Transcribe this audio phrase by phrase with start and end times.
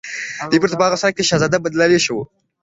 [0.51, 2.17] دی بيرته په هغه صورت کې په شهزاده بدليدای شو